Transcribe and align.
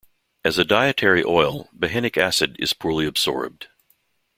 As 0.43 0.57
a 0.57 0.65
dietary 0.65 1.23
oil, 1.23 1.69
behenic 1.77 2.17
acid 2.17 2.55
is 2.57 2.73
poorly 2.73 3.05
absorbed. 3.05 3.67